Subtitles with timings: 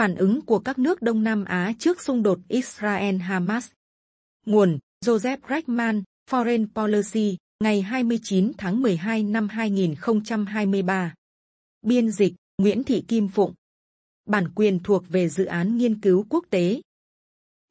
[0.00, 3.70] phản ứng của các nước Đông Nam Á trước xung đột Israel-Hamas.
[4.46, 11.14] Nguồn Joseph Reichman, Foreign Policy, ngày 29 tháng 12 năm 2023.
[11.82, 13.54] Biên dịch Nguyễn Thị Kim Phụng.
[14.26, 16.80] Bản quyền thuộc về dự án nghiên cứu quốc tế.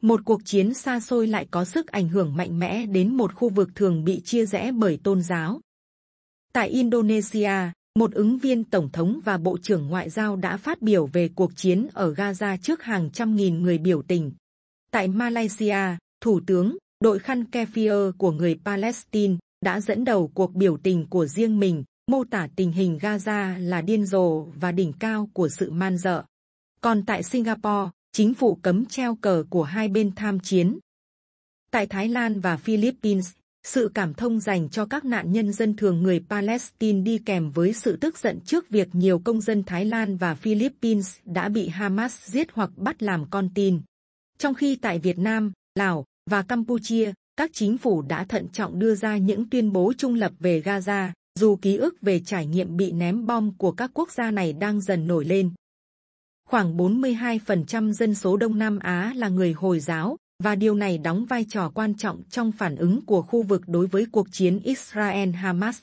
[0.02, 3.50] Một cuộc chiến xa xôi lại có sức ảnh hưởng mạnh mẽ đến một khu
[3.50, 5.61] vực thường bị chia rẽ bởi tôn giáo.
[6.54, 11.05] Tại Indonesia, một ứng viên tổng thống và bộ trưởng ngoại giao đã phát biểu
[11.05, 14.32] về cuộc chiến ở Gaza trước hàng trăm nghìn người biểu tình.
[14.92, 20.78] Tại Malaysia, thủ tướng đội khăn kefir của người Palestine đã dẫn đầu cuộc biểu
[20.78, 25.29] tình của riêng mình, mô tả tình hình Gaza là điên rồ và đỉnh cao
[25.34, 26.23] của sự man dợ.
[26.81, 30.79] Còn tại Singapore, chính phủ cấm treo cờ của hai bên tham chiến.
[31.71, 33.31] Tại Thái Lan và Philippines,
[33.69, 37.73] sự cảm thông dành cho các nạn nhân dân thường người Palestine đi kèm với
[37.73, 42.25] sự tức giận trước việc nhiều công dân Thái Lan và Philippines đã bị Hamas
[42.25, 43.81] giết hoặc bắt làm con tin.
[44.38, 48.95] Trong khi tại Việt Nam, Lào và Campuchia, các chính phủ đã thận trọng đưa
[48.95, 51.09] ra những tuyên bố trung lập về Gaza,
[51.40, 54.81] dù ký ức về trải nghiệm bị ném bom của các quốc gia này đang
[54.81, 55.52] dần nổi lên.
[56.47, 61.26] Khoảng 42% dân số Đông Nam Á là người Hồi giáo, và điều này đóng
[61.26, 65.73] vai trò quan trọng trong phản ứng của khu vực đối với cuộc chiến Israel-Hamas.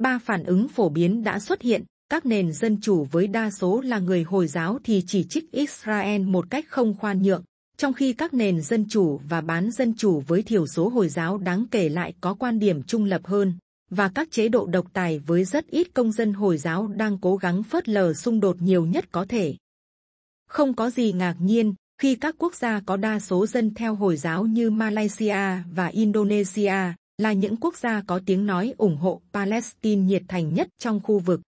[0.00, 3.80] Ba phản ứng phổ biến đã xuất hiện, các nền dân chủ với đa số
[3.80, 7.42] là người Hồi giáo thì chỉ trích Israel một cách không khoan nhượng,
[7.76, 11.38] trong khi các nền dân chủ và bán dân chủ với thiểu số Hồi giáo
[11.38, 13.54] đáng kể lại có quan điểm trung lập hơn,
[13.90, 17.36] và các chế độ độc tài với rất ít công dân Hồi giáo đang cố
[17.36, 19.54] gắng phớt lờ xung đột nhiều nhất có thể.
[20.48, 24.16] Không có gì ngạc nhiên khi các quốc gia có đa số dân theo Hồi
[24.16, 26.74] giáo như Malaysia và Indonesia
[27.18, 31.18] là những quốc gia có tiếng nói ủng hộ Palestine nhiệt thành nhất trong khu
[31.18, 31.40] vực.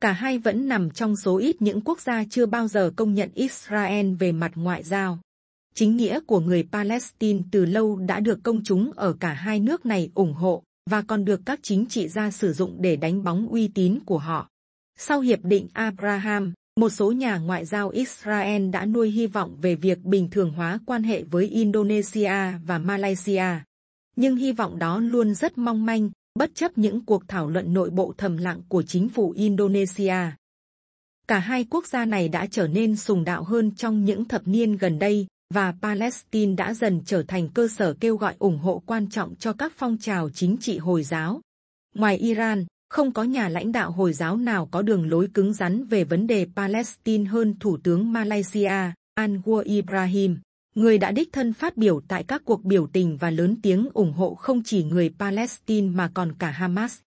[0.00, 3.30] Cả hai vẫn nằm trong số ít những quốc gia chưa bao giờ công nhận
[3.34, 5.18] Israel về mặt ngoại giao.
[5.74, 9.86] Chính nghĩa của người Palestine từ lâu đã được công chúng ở cả hai nước
[9.86, 13.48] này ủng hộ và còn được các chính trị gia sử dụng để đánh bóng
[13.48, 14.48] uy tín của họ.
[14.98, 19.74] Sau hiệp định Abraham, một số nhà ngoại giao Israel đã nuôi hy vọng về
[19.74, 23.46] việc bình thường hóa quan hệ với Indonesia và Malaysia.
[24.16, 27.90] Nhưng hy vọng đó luôn rất mong manh, bất chấp những cuộc thảo luận nội
[27.90, 30.16] bộ thầm lặng của chính phủ Indonesia.
[31.28, 34.76] Cả hai quốc gia này đã trở nên sùng đạo hơn trong những thập niên
[34.76, 39.08] gần đây, và Palestine đã dần trở thành cơ sở kêu gọi ủng hộ quan
[39.08, 41.40] trọng cho các phong trào chính trị Hồi giáo.
[41.94, 45.84] Ngoài Iran, không có nhà lãnh đạo Hồi giáo nào có đường lối cứng rắn
[45.84, 50.38] về vấn đề Palestine hơn Thủ tướng Malaysia, Anwar Ibrahim,
[50.74, 54.12] người đã đích thân phát biểu tại các cuộc biểu tình và lớn tiếng ủng
[54.12, 56.98] hộ không chỉ người Palestine mà còn cả Hamas.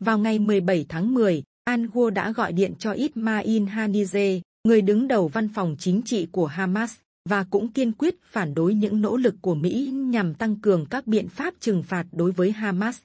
[0.00, 5.28] Vào ngày 17 tháng 10, Anwar đã gọi điện cho Ismail Haniyeh, người đứng đầu
[5.28, 6.94] văn phòng chính trị của Hamas,
[7.28, 11.06] và cũng kiên quyết phản đối những nỗ lực của Mỹ nhằm tăng cường các
[11.06, 12.98] biện pháp trừng phạt đối với Hamas.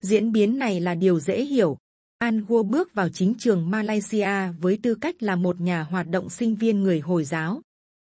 [0.00, 1.76] Diễn biến này là điều dễ hiểu.
[2.22, 6.54] Anwar bước vào chính trường Malaysia với tư cách là một nhà hoạt động sinh
[6.54, 7.62] viên người Hồi giáo,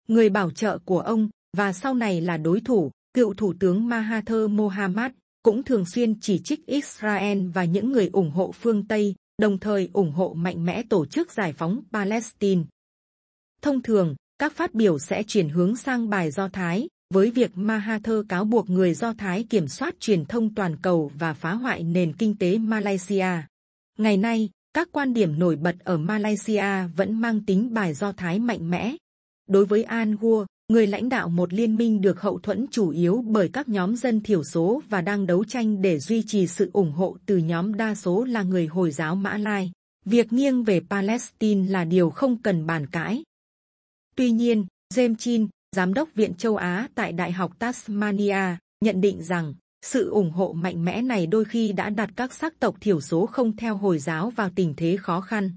[0.07, 4.49] người bảo trợ của ông và sau này là đối thủ, cựu thủ tướng Mahathir
[4.49, 5.11] Mohamad
[5.43, 9.89] cũng thường xuyên chỉ trích Israel và những người ủng hộ phương Tây, đồng thời
[9.93, 12.63] ủng hộ mạnh mẽ tổ chức giải phóng Palestine.
[13.61, 18.15] Thông thường, các phát biểu sẽ chuyển hướng sang bài Do Thái, với việc Mahathir
[18.29, 22.13] cáo buộc người Do Thái kiểm soát truyền thông toàn cầu và phá hoại nền
[22.13, 23.27] kinh tế Malaysia.
[23.97, 28.39] Ngày nay, các quan điểm nổi bật ở Malaysia vẫn mang tính bài Do Thái
[28.39, 28.95] mạnh mẽ.
[29.49, 33.49] Đối với Anwar, người lãnh đạo một liên minh được hậu thuẫn chủ yếu bởi
[33.53, 37.17] các nhóm dân thiểu số và đang đấu tranh để duy trì sự ủng hộ
[37.25, 39.71] từ nhóm đa số là người Hồi giáo Mã Lai.
[40.05, 43.23] Việc nghiêng về Palestine là điều không cần bàn cãi.
[44.15, 49.23] Tuy nhiên, James Chin, giám đốc Viện Châu Á tại Đại học Tasmania, nhận định
[49.23, 49.53] rằng
[49.85, 53.25] sự ủng hộ mạnh mẽ này đôi khi đã đặt các sắc tộc thiểu số
[53.25, 55.51] không theo Hồi giáo vào tình thế khó khăn.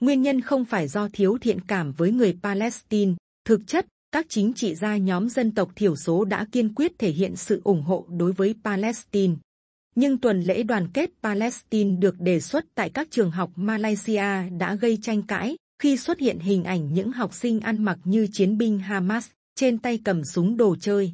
[0.00, 3.14] Nguyên nhân không phải do thiếu thiện cảm với người Palestine,
[3.44, 7.10] thực chất các chính trị gia nhóm dân tộc thiểu số đã kiên quyết thể
[7.10, 9.34] hiện sự ủng hộ đối với Palestine.
[9.94, 14.74] Nhưng tuần lễ đoàn kết Palestine được đề xuất tại các trường học Malaysia đã
[14.74, 18.58] gây tranh cãi khi xuất hiện hình ảnh những học sinh ăn mặc như chiến
[18.58, 21.12] binh Hamas trên tay cầm súng đồ chơi.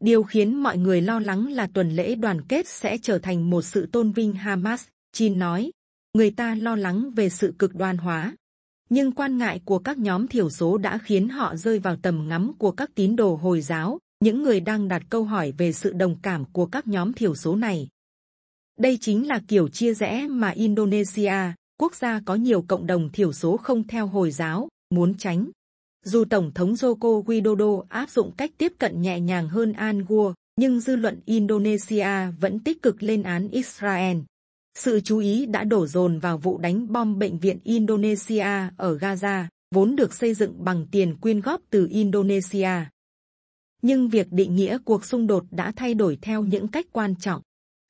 [0.00, 3.62] Điều khiến mọi người lo lắng là tuần lễ đoàn kết sẽ trở thành một
[3.62, 4.86] sự tôn vinh Hamas.
[5.12, 5.70] Chin nói,
[6.12, 8.36] người ta lo lắng về sự cực đoan hóa.
[8.90, 12.52] Nhưng quan ngại của các nhóm thiểu số đã khiến họ rơi vào tầm ngắm
[12.58, 16.16] của các tín đồ Hồi giáo, những người đang đặt câu hỏi về sự đồng
[16.22, 17.88] cảm của các nhóm thiểu số này.
[18.78, 23.32] Đây chính là kiểu chia rẽ mà Indonesia, quốc gia có nhiều cộng đồng thiểu
[23.32, 25.50] số không theo Hồi giáo, muốn tránh.
[26.04, 30.34] Dù Tổng thống Joko Widodo áp dụng cách tiếp cận nhẹ nhàng hơn Al Gore,
[30.56, 34.16] nhưng dư luận Indonesia vẫn tích cực lên án Israel.
[34.78, 39.44] Sự chú ý đã đổ dồn vào vụ đánh bom bệnh viện Indonesia ở Gaza,
[39.74, 42.70] vốn được xây dựng bằng tiền quyên góp từ Indonesia.
[43.82, 47.42] Nhưng việc định nghĩa cuộc xung đột đã thay đổi theo những cách quan trọng.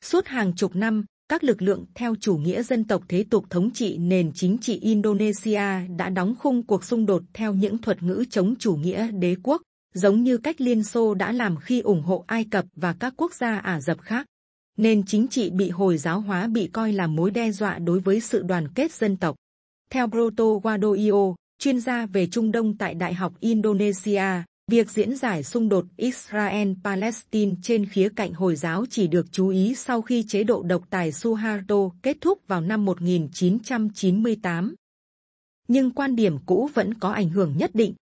[0.05, 3.71] Suốt hàng chục năm, các lực lượng theo chủ nghĩa dân tộc thế tục thống
[3.71, 8.25] trị nền chính trị Indonesia đã đóng khung cuộc xung đột theo những thuật ngữ
[8.31, 9.63] chống chủ nghĩa đế quốc,
[9.95, 13.35] giống như cách Liên Xô đã làm khi ủng hộ Ai Cập và các quốc
[13.35, 14.27] gia Ả Rập khác.
[14.79, 18.21] Nền chính trị bị hồi giáo hóa bị coi là mối đe dọa đối với
[18.21, 19.37] sự đoàn kết dân tộc.
[19.91, 25.45] Theo Broto Wadoio, chuyên gia về Trung Đông tại Đại học Indonesia, Việc diễn giải
[25.45, 30.45] xung đột Israel-Palestine trên khía cạnh Hồi giáo chỉ được chú ý sau khi chế
[30.45, 34.75] độ độc tài Suharto kết thúc vào năm 1998.
[35.69, 37.95] Nhưng quan điểm cũ vẫn có ảnh hưởng nhất định.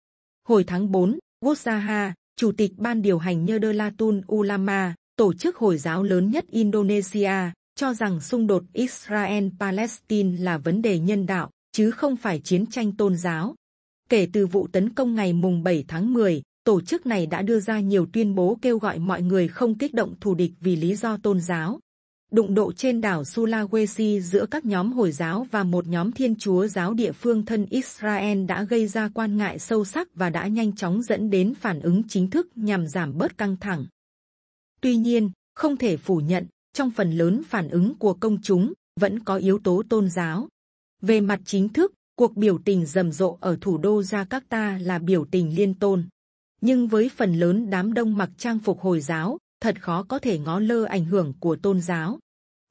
[0.49, 6.03] Hồi tháng 4, Wosaha, Chủ tịch Ban điều hành Nyadolatul Ulama, tổ chức Hồi giáo
[6.03, 12.17] lớn nhất Indonesia, cho rằng xung đột Israel-Palestine là vấn đề nhân đạo, chứ không
[12.17, 13.55] phải chiến tranh tôn giáo.
[14.09, 17.61] Kể từ vụ tấn công ngày mùng 7 tháng 10, tổ chức này đã đưa
[17.61, 20.95] ra nhiều tuyên bố kêu gọi mọi người không kích động thù địch vì lý
[20.95, 21.81] do tôn giáo.
[22.33, 26.67] Đụng độ trên đảo Sulawesi giữa các nhóm Hồi giáo và một nhóm Thiên Chúa
[26.67, 30.73] giáo địa phương thân Israel đã gây ra quan ngại sâu sắc và đã nhanh
[30.73, 33.87] chóng dẫn đến phản ứng chính thức nhằm giảm bớt căng thẳng.
[34.81, 39.25] Tuy nhiên, không thể phủ nhận, trong phần lớn phản ứng của công chúng vẫn
[39.25, 40.49] có yếu tố tôn giáo.
[41.03, 45.25] Về mặt chính thức, cuộc biểu tình rầm rộ ở thủ đô Jakarta là biểu
[45.25, 46.05] tình liên tôn
[46.61, 50.39] nhưng với phần lớn đám đông mặc trang phục hồi giáo, thật khó có thể
[50.39, 52.19] ngó lơ ảnh hưởng của tôn giáo.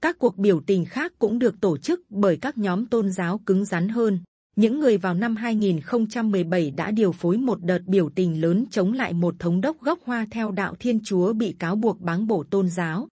[0.02, 3.66] Các cuộc biểu tình khác cũng được tổ chức bởi các nhóm tôn giáo cứng
[3.66, 4.20] rắn hơn.
[4.56, 9.14] Những người vào năm 2017 đã điều phối một đợt biểu tình lớn chống lại
[9.14, 12.70] một thống đốc gốc Hoa theo đạo Thiên Chúa bị cáo buộc báng bổ tôn
[12.70, 13.08] giáo.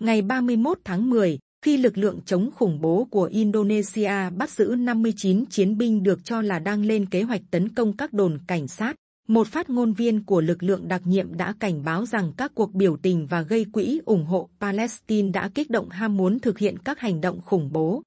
[0.00, 5.46] Ngày 31 tháng 10, khi lực lượng chống khủng bố của Indonesia bắt giữ 59
[5.46, 8.96] chiến binh được cho là đang lên kế hoạch tấn công các đồn cảnh sát,
[9.26, 12.74] một phát ngôn viên của lực lượng đặc nhiệm đã cảnh báo rằng các cuộc
[12.74, 16.78] biểu tình và gây quỹ ủng hộ Palestine đã kích động ham muốn thực hiện
[16.78, 18.02] các hành động khủng bố.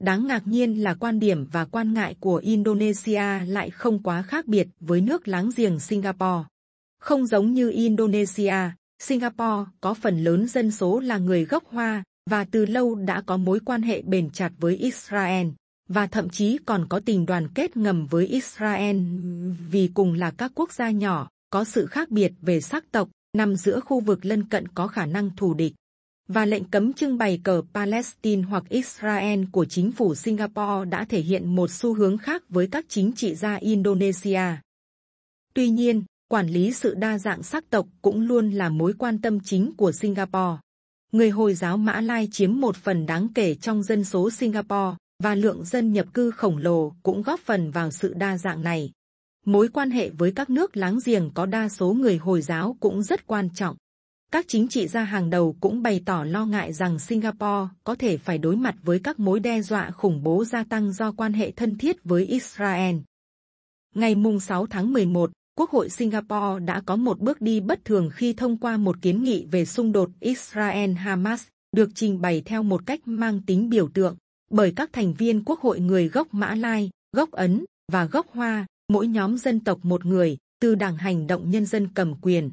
[0.00, 4.46] Đáng ngạc nhiên là quan điểm và quan ngại của Indonesia lại không quá khác
[4.46, 6.44] biệt với nước láng giềng Singapore.
[7.00, 8.54] Không giống như Indonesia,
[9.02, 13.36] Singapore có phần lớn dân số là người gốc Hoa và từ lâu đã có
[13.36, 15.46] mối quan hệ bền chặt với Israel
[15.92, 18.96] và thậm chí còn có tình đoàn kết ngầm với Israel
[19.70, 23.56] vì cùng là các quốc gia nhỏ có sự khác biệt về sắc tộc nằm
[23.56, 25.72] giữa khu vực lân cận có khả năng thù địch
[26.28, 31.20] và lệnh cấm trưng bày cờ Palestine hoặc Israel của chính phủ Singapore đã thể
[31.20, 34.42] hiện một xu hướng khác với các chính trị gia Indonesia.
[35.54, 39.40] Tuy nhiên, quản lý sự đa dạng sắc tộc cũng luôn là mối quan tâm
[39.40, 40.58] chính của Singapore.
[41.12, 45.34] Người Hồi giáo Mã Lai chiếm một phần đáng kể trong dân số Singapore, và
[45.34, 48.90] lượng dân nhập cư khổng lồ cũng góp phần vào sự đa dạng này.
[49.46, 53.02] Mối quan hệ với các nước láng giềng có đa số người Hồi giáo cũng
[53.02, 53.76] rất quan trọng.
[54.32, 58.16] Các chính trị gia hàng đầu cũng bày tỏ lo ngại rằng Singapore có thể
[58.16, 61.50] phải đối mặt với các mối đe dọa khủng bố gia tăng do quan hệ
[61.50, 62.96] thân thiết với Israel.
[63.94, 68.32] Ngày 6 tháng 11, Quốc hội Singapore đã có một bước đi bất thường khi
[68.32, 73.00] thông qua một kiến nghị về xung đột Israel-Hamas, được trình bày theo một cách
[73.04, 74.16] mang tính biểu tượng
[74.52, 78.66] bởi các thành viên quốc hội người gốc Mã Lai, gốc Ấn và gốc Hoa,
[78.88, 82.50] mỗi nhóm dân tộc một người, từ đảng hành động nhân dân cầm quyền.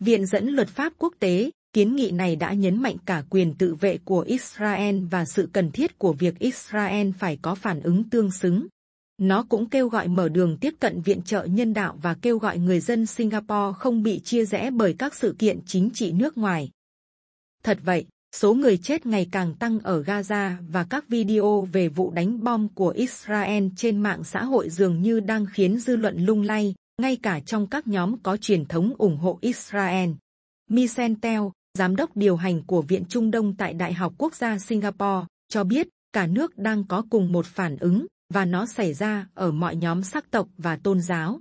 [0.00, 3.74] Viện dẫn luật pháp quốc tế, kiến nghị này đã nhấn mạnh cả quyền tự
[3.74, 8.30] vệ của Israel và sự cần thiết của việc Israel phải có phản ứng tương
[8.30, 8.66] xứng.
[9.18, 12.58] Nó cũng kêu gọi mở đường tiếp cận viện trợ nhân đạo và kêu gọi
[12.58, 16.70] người dân Singapore không bị chia rẽ bởi các sự kiện chính trị nước ngoài.
[17.62, 22.10] Thật vậy, Số người chết ngày càng tăng ở Gaza và các video về vụ
[22.10, 26.42] đánh bom của Israel trên mạng xã hội dường như đang khiến dư luận lung
[26.42, 30.10] lay, ngay cả trong các nhóm có truyền thống ủng hộ Israel.
[30.70, 34.58] Michel Teo, giám đốc điều hành của Viện Trung Đông tại Đại học Quốc gia
[34.58, 39.26] Singapore, cho biết cả nước đang có cùng một phản ứng và nó xảy ra
[39.34, 41.40] ở mọi nhóm sắc tộc và tôn giáo.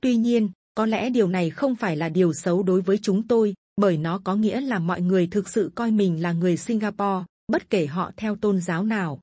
[0.00, 3.54] Tuy nhiên, có lẽ điều này không phải là điều xấu đối với chúng tôi,
[3.76, 7.70] bởi nó có nghĩa là mọi người thực sự coi mình là người Singapore, bất
[7.70, 9.20] kể họ theo tôn giáo nào.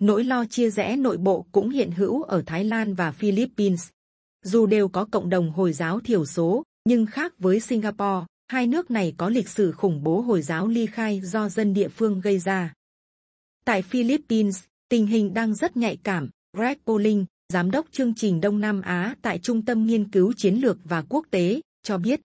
[0.00, 3.88] Nỗi lo chia rẽ nội bộ cũng hiện hữu ở Thái Lan và Philippines.
[4.44, 8.90] Dù đều có cộng đồng Hồi giáo thiểu số, nhưng khác với Singapore, hai nước
[8.90, 12.38] này có lịch sử khủng bố Hồi giáo ly khai do dân địa phương gây
[12.38, 12.74] ra.
[13.64, 16.28] Tại Philippines, tình hình đang rất nhạy cảm.
[16.56, 20.54] Greg Poling, giám đốc chương trình Đông Nam Á tại Trung tâm Nghiên cứu Chiến
[20.54, 22.20] lược và Quốc tế, cho biết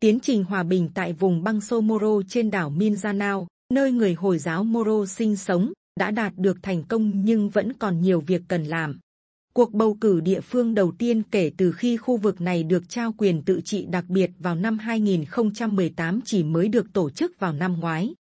[0.00, 4.64] tiến trình hòa bình tại vùng băng Somoro trên đảo Mindanao, nơi người Hồi giáo
[4.64, 8.98] Moro sinh sống, đã đạt được thành công nhưng vẫn còn nhiều việc cần làm.
[9.54, 13.12] Cuộc bầu cử địa phương đầu tiên kể từ khi khu vực này được trao
[13.18, 17.80] quyền tự trị đặc biệt vào năm 2018 chỉ mới được tổ chức vào năm
[17.80, 18.14] ngoái.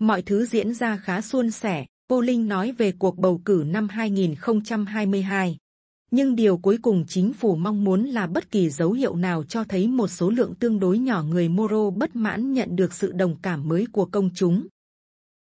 [0.00, 5.56] Mọi thứ diễn ra khá suôn sẻ, Polling nói về cuộc bầu cử năm 2022.
[6.10, 9.64] Nhưng điều cuối cùng chính phủ mong muốn là bất kỳ dấu hiệu nào cho
[9.64, 13.36] thấy một số lượng tương đối nhỏ người Moro bất mãn nhận được sự đồng
[13.42, 14.66] cảm mới của công chúng.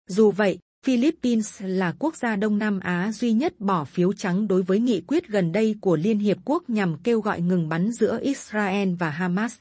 [0.09, 4.63] Dù vậy, Philippines là quốc gia Đông Nam Á duy nhất bỏ phiếu trắng đối
[4.63, 8.19] với nghị quyết gần đây của Liên Hiệp Quốc nhằm kêu gọi ngừng bắn giữa
[8.23, 9.57] Israel và Hamas.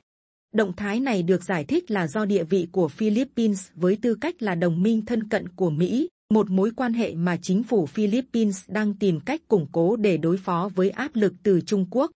[0.54, 4.36] Động thái này được giải thích là do địa vị của Philippines với tư cách
[4.42, 8.64] là đồng minh thân cận của Mỹ, một mối quan hệ mà chính phủ Philippines
[8.68, 12.12] đang tìm cách củng cố để đối phó với áp lực từ Trung Quốc.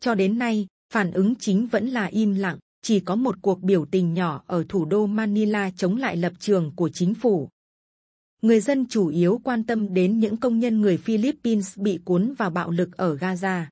[0.00, 3.84] Cho đến nay, phản ứng chính vẫn là im lặng, chỉ có một cuộc biểu
[3.84, 7.48] tình nhỏ ở thủ đô Manila chống lại lập trường của chính phủ.
[8.42, 12.50] Người dân chủ yếu quan tâm đến những công nhân người Philippines bị cuốn vào
[12.50, 13.64] bạo lực ở Gaza.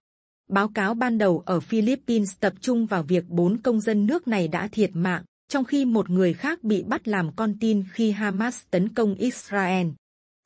[0.48, 4.48] Báo cáo ban đầu ở Philippines tập trung vào việc bốn công dân nước này
[4.48, 8.62] đã thiệt mạng, trong khi một người khác bị bắt làm con tin khi Hamas
[8.70, 9.86] tấn công Israel.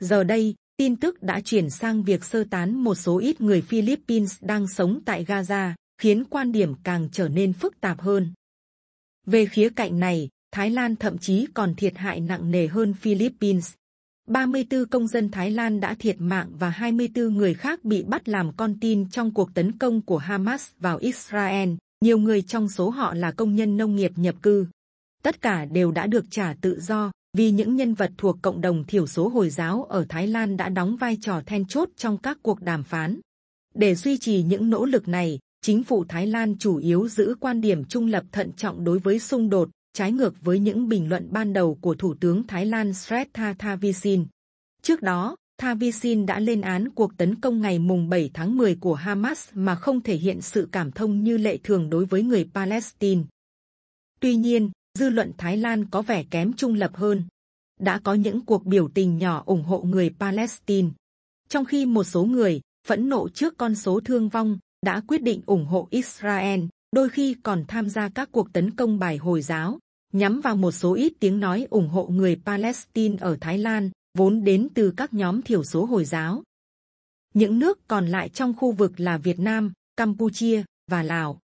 [0.00, 4.36] Giờ đây, tin tức đã chuyển sang việc sơ tán một số ít người Philippines
[4.40, 8.32] đang sống tại Gaza, khiến quan điểm càng trở nên phức tạp hơn.
[9.26, 13.74] Về khía cạnh này, Thái Lan thậm chí còn thiệt hại nặng nề hơn Philippines.
[14.28, 18.52] 34 công dân Thái Lan đã thiệt mạng và 24 người khác bị bắt làm
[18.56, 21.70] con tin trong cuộc tấn công của Hamas vào Israel.
[22.00, 24.66] Nhiều người trong số họ là công nhân nông nghiệp nhập cư.
[25.26, 28.84] Tất cả đều đã được trả tự do vì những nhân vật thuộc cộng đồng
[28.84, 32.38] thiểu số Hồi giáo ở Thái Lan đã đóng vai trò then chốt trong các
[32.42, 33.20] cuộc đàm phán.
[33.74, 37.60] Để duy trì những nỗ lực này, chính phủ Thái Lan chủ yếu giữ quan
[37.60, 41.28] điểm trung lập thận trọng đối với xung đột trái ngược với những bình luận
[41.30, 44.26] ban đầu của Thủ tướng Thái Lan Srettha Thavisin.
[44.82, 48.94] Trước đó, Thavisin đã lên án cuộc tấn công ngày mùng 7 tháng 10 của
[48.94, 53.22] Hamas mà không thể hiện sự cảm thông như lệ thường đối với người Palestine.
[54.20, 57.22] Tuy nhiên, dư luận Thái Lan có vẻ kém trung lập hơn.
[57.80, 60.88] Đã có những cuộc biểu tình nhỏ ủng hộ người Palestine,
[61.48, 65.40] trong khi một số người phẫn nộ trước con số thương vong đã quyết định
[65.46, 66.60] ủng hộ Israel,
[66.92, 69.78] đôi khi còn tham gia các cuộc tấn công bài hồi giáo
[70.12, 74.44] nhắm vào một số ít tiếng nói ủng hộ người Palestine ở Thái Lan, vốn
[74.44, 76.42] đến từ các nhóm thiểu số Hồi giáo.
[77.34, 81.38] Những nước còn lại trong khu vực là Việt Nam, Campuchia và Lào.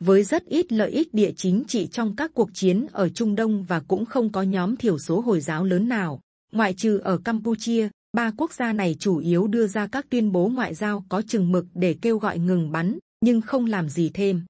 [0.00, 3.64] Với rất ít lợi ích địa chính trị trong các cuộc chiến ở Trung Đông
[3.64, 6.20] và cũng không có nhóm thiểu số Hồi giáo lớn nào,
[6.52, 10.48] ngoại trừ ở Campuchia, ba quốc gia này chủ yếu đưa ra các tuyên bố
[10.48, 14.42] ngoại giao có chừng mực để kêu gọi ngừng bắn, nhưng không làm gì thêm.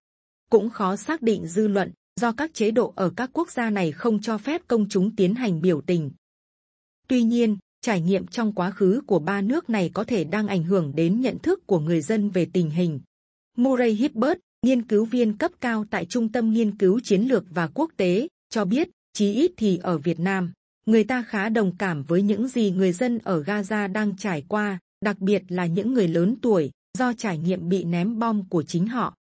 [0.50, 3.92] Cũng khó xác định dư luận do các chế độ ở các quốc gia này
[3.92, 6.10] không cho phép công chúng tiến hành biểu tình.
[7.08, 10.64] Tuy nhiên, trải nghiệm trong quá khứ của ba nước này có thể đang ảnh
[10.64, 13.00] hưởng đến nhận thức của người dân về tình hình.
[13.56, 17.66] Murray Hibbert, nghiên cứu viên cấp cao tại Trung tâm Nghiên cứu Chiến lược và
[17.74, 20.52] Quốc tế, cho biết, chí ít thì ở Việt Nam,
[20.86, 24.78] người ta khá đồng cảm với những gì người dân ở Gaza đang trải qua,
[25.04, 28.86] đặc biệt là những người lớn tuổi, do trải nghiệm bị ném bom của chính
[28.86, 29.14] họ.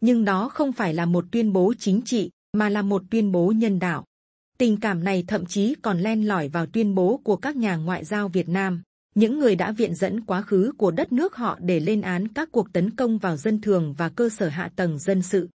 [0.00, 3.52] Nhưng đó không phải là một tuyên bố chính trị, mà là một tuyên bố
[3.56, 4.04] nhân đạo.
[4.58, 8.04] Tình cảm này thậm chí còn len lỏi vào tuyên bố của các nhà ngoại
[8.04, 8.82] giao Việt Nam,
[9.18, 12.48] những người đã viện dẫn quá khứ của đất nước họ để lên án các
[12.52, 15.48] cuộc tấn công vào dân thường và cơ sở hạ tầng dân sự.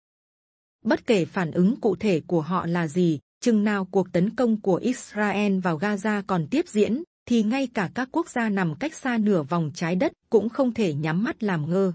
[0.84, 4.60] Bất kể phản ứng cụ thể của họ là gì, chừng nào cuộc tấn công
[4.60, 8.94] của Israel vào Gaza còn tiếp diễn, thì ngay cả các quốc gia nằm cách
[8.94, 11.92] xa nửa vòng trái đất cũng không thể nhắm mắt làm ngơ.